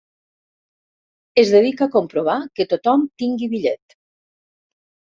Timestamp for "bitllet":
3.55-4.01